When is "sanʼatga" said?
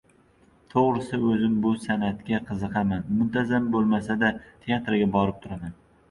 1.83-2.39